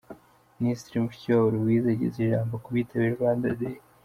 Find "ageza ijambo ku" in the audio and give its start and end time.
1.93-2.69